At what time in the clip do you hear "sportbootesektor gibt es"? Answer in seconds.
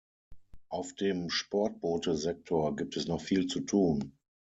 1.29-3.05